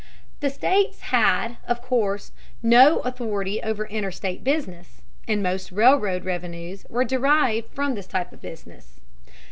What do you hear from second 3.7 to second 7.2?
interstate business, and most railroad revenues were